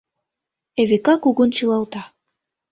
Эвика 0.81 1.13
кугун 1.23 1.51
шӱлалта. 1.57 2.01